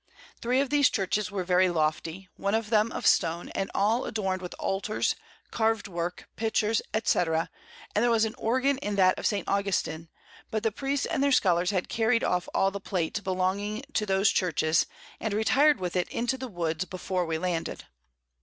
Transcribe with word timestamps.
Three 0.41 0.59
of 0.61 0.71
these 0.71 0.89
Churches 0.89 1.29
were 1.29 1.43
very 1.43 1.69
lofty, 1.69 2.27
one 2.35 2.55
of 2.55 2.71
them 2.71 2.91
of 2.91 3.05
Stone, 3.05 3.49
and 3.49 3.69
all 3.75 4.05
adorn'd 4.05 4.41
with 4.41 4.55
Altars, 4.57 5.13
carv'd 5.51 5.87
Work, 5.87 6.27
Pictures, 6.35 6.81
&c. 7.05 7.19
and 7.19 7.39
there 7.93 8.09
was 8.09 8.25
an 8.25 8.33
Organ 8.33 8.79
in 8.79 8.95
that 8.95 9.19
of 9.19 9.27
St. 9.27 9.47
Augustin; 9.47 10.09
but 10.49 10.63
the 10.63 10.71
Priests 10.71 11.05
and 11.05 11.21
their 11.23 11.31
Scholars 11.31 11.69
had 11.69 11.87
carry'd 11.87 12.23
off 12.23 12.49
all 12.51 12.71
the 12.71 12.79
Plate 12.81 13.23
belonging 13.23 13.83
to 13.93 14.07
those 14.07 14.31
Churches, 14.31 14.87
and 15.19 15.35
retir'd 15.35 15.79
with 15.79 15.95
it 15.95 16.09
into 16.09 16.35
the 16.35 16.47
Woods 16.47 16.85
before 16.85 17.23
we 17.23 17.37
landed. 17.37 17.85